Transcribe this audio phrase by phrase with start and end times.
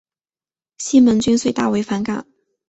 [0.79, 2.25] 西门君遂大为反感。